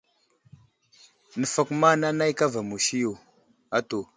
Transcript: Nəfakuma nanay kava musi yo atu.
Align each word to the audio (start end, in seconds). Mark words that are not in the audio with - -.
Nəfakuma 1.39 1.89
nanay 2.01 2.33
kava 2.39 2.61
musi 2.69 2.95
yo 3.05 3.11
atu. 3.77 3.99